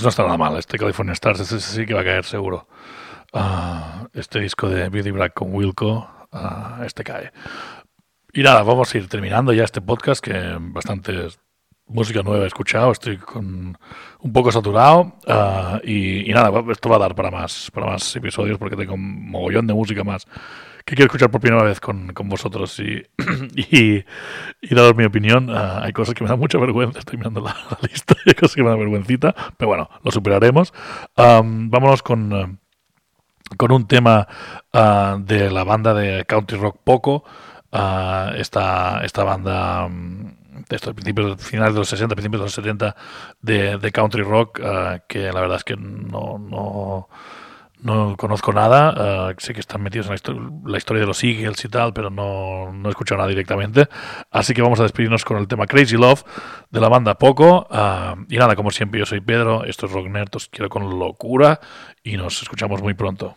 Pues 0.00 0.04
no 0.06 0.08
está 0.08 0.22
nada 0.22 0.38
mal. 0.38 0.56
Este 0.56 0.78
California 0.78 1.12
Stars, 1.12 1.40
este 1.40 1.60
sí 1.60 1.84
que 1.84 1.92
va 1.92 2.00
a 2.00 2.04
caer 2.04 2.24
seguro. 2.24 2.66
Ah, 3.34 4.08
este 4.14 4.40
disco 4.40 4.66
de 4.66 4.88
Billy 4.88 5.10
Bragg 5.10 5.34
con 5.34 5.54
Wilco, 5.54 6.08
ah, 6.32 6.80
este 6.86 7.04
cae. 7.04 7.30
Y 8.32 8.42
nada, 8.42 8.62
vamos 8.62 8.94
a 8.94 8.96
ir 8.96 9.08
terminando 9.08 9.52
ya 9.52 9.64
este 9.64 9.82
podcast 9.82 10.24
que 10.24 10.56
bastante 10.58 11.28
música 11.84 12.22
nueva 12.22 12.44
he 12.44 12.46
escuchado, 12.46 12.92
estoy 12.92 13.18
con 13.18 13.76
un 14.20 14.32
poco 14.32 14.50
saturado 14.50 15.12
ah, 15.28 15.78
y, 15.84 16.30
y 16.30 16.32
nada, 16.32 16.50
esto 16.70 16.88
va 16.88 16.96
a 16.96 17.00
dar 17.00 17.14
para 17.14 17.30
más, 17.30 17.70
para 17.70 17.88
más 17.88 18.16
episodios 18.16 18.56
porque 18.56 18.76
tengo 18.76 18.94
un 18.94 19.30
mogollón 19.30 19.66
de 19.66 19.74
música 19.74 20.02
más 20.02 20.26
que 20.90 20.96
quiero 20.96 21.06
escuchar 21.06 21.30
por 21.30 21.40
primera 21.40 21.62
vez 21.62 21.78
con, 21.78 22.12
con 22.12 22.28
vosotros 22.28 22.80
y, 22.80 23.00
y, 23.54 24.04
y 24.60 24.74
daros 24.74 24.96
mi 24.96 25.04
opinión. 25.04 25.48
ah, 25.48 25.82
hay 25.84 25.92
cosas 25.92 26.14
que 26.14 26.24
me 26.24 26.30
dan 26.30 26.40
mucha 26.40 26.58
vergüenza, 26.58 26.98
estoy 26.98 27.16
mirando 27.16 27.40
la, 27.40 27.54
la 27.70 27.78
lista, 27.88 28.16
hay 28.26 28.34
cosas 28.34 28.56
que 28.56 28.64
me 28.64 28.70
dan 28.70 28.78
vergüencita, 28.80 29.32
pero 29.56 29.68
bueno, 29.68 29.88
lo 30.02 30.10
superaremos. 30.10 30.74
Am, 31.14 31.70
vámonos 31.70 32.02
con... 32.02 32.32
ah, 32.32 32.50
con 33.56 33.72
un 33.72 33.86
tema 33.86 34.26
ah, 34.72 35.16
de 35.20 35.50
la 35.50 35.64
banda 35.64 35.94
de 35.94 36.24
country 36.24 36.58
rock 36.58 36.78
Poco, 36.82 37.24
ah, 37.72 38.32
esta, 38.36 39.00
esta 39.04 39.22
banda 39.24 39.88
mm, 39.88 40.64
de 40.68 40.76
estos 40.76 40.94
principios, 40.94 41.40
finales 41.40 41.74
de 41.74 41.80
los 41.80 41.88
60, 41.88 42.14
principios 42.16 42.40
de 42.40 42.46
los 42.46 42.54
70 42.54 42.96
de, 43.42 43.78
de 43.78 43.92
country 43.92 44.22
rock, 44.22 44.60
que 45.08 45.32
la 45.32 45.40
verdad 45.40 45.56
es 45.56 45.64
que 45.64 45.76
no, 45.76 46.38
no, 46.38 47.08
no 47.82 48.16
conozco 48.16 48.52
nada, 48.52 48.94
ah, 48.96 49.34
sé 49.38 49.52
que 49.54 49.60
están 49.60 49.82
metidos 49.82 50.06
en 50.06 50.12
la, 50.12 50.16
histo- 50.16 50.62
la 50.66 50.78
historia 50.78 51.00
de 51.00 51.06
los 51.06 51.22
Eagles 51.24 51.64
y 51.64 51.68
tal, 51.68 51.92
pero 51.92 52.10
no, 52.10 52.72
no 52.72 52.88
he 52.88 52.90
escuchado 52.90 53.18
nada 53.18 53.28
directamente, 53.28 53.88
así 54.30 54.54
que 54.54 54.62
vamos 54.62 54.80
a 54.80 54.84
despedirnos 54.84 55.24
con 55.24 55.38
el 55.38 55.48
tema 55.48 55.66
Crazy 55.66 55.96
Love 55.96 56.22
de 56.70 56.80
la 56.80 56.88
banda 56.88 57.14
Poco, 57.16 57.66
ah, 57.70 58.16
y 58.28 58.36
nada, 58.36 58.56
como 58.56 58.70
siempre 58.70 59.00
yo 59.00 59.06
soy 59.06 59.20
Pedro, 59.20 59.64
esto 59.64 59.86
es 59.86 59.92
Rock 59.92 60.08
Nerd, 60.08 60.30
quiero 60.50 60.68
con 60.68 60.98
locura, 60.98 61.60
y 62.02 62.16
nos 62.16 62.42
escuchamos 62.42 62.82
muy 62.82 62.94
pronto. 62.94 63.34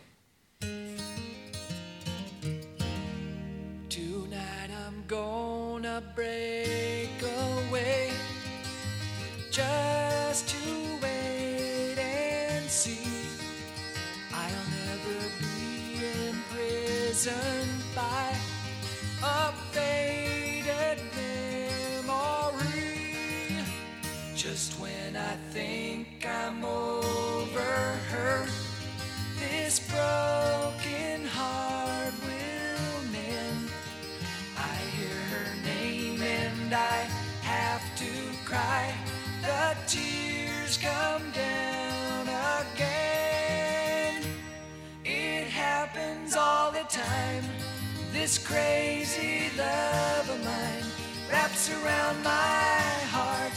Crazy 48.54 49.50
love 49.58 50.30
of 50.30 50.46
mine 50.46 50.86
wraps 51.28 51.72
around 51.72 52.24
my 52.24 52.84
heart, 53.16 53.54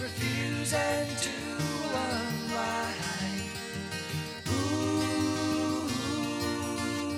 refusing 0.00 1.06
to 1.26 1.30
unwind. 2.08 3.42
Ooh, 4.48 5.88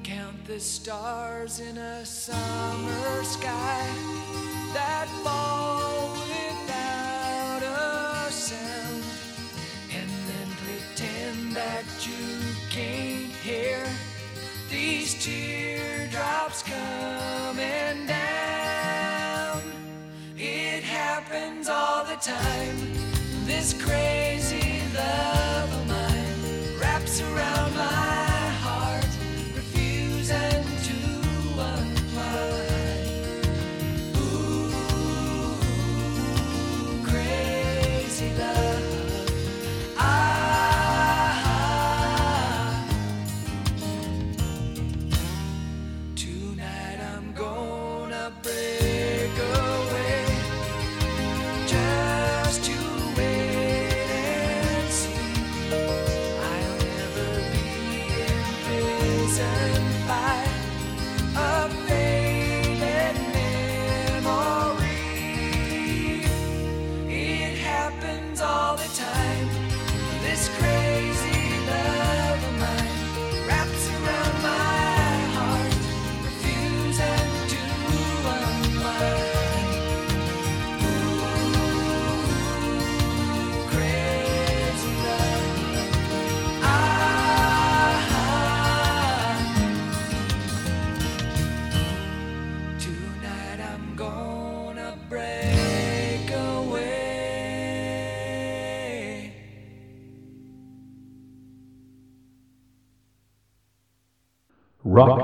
count 0.05 0.47
the 0.47 0.61
stars 0.61 1.59
in 1.59 1.79
a 1.79 2.07
summer 2.07 3.25
sky 3.25 3.89
that 4.73 5.09
fall 5.25 5.82
time. 22.23 22.77
This 23.47 23.73
crazy 23.73 24.22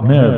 Rock 0.08 0.16
Nerd 0.16 0.32
Podcast. 0.32 0.37